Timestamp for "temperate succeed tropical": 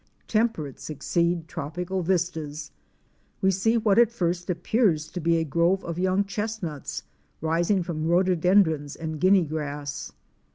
0.27-2.01